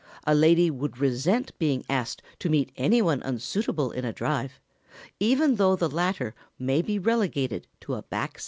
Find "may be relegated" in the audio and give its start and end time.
6.57-7.67